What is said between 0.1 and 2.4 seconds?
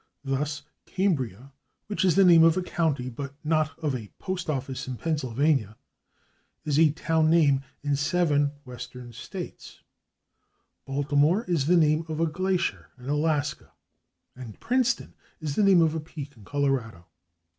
Thus, /Cambria/, which is the